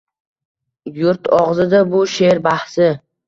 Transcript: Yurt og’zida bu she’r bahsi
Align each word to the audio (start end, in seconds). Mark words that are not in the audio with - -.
Yurt 1.01 1.29
og’zida 1.41 1.83
bu 1.93 2.01
she’r 2.17 2.43
bahsi 2.51 2.89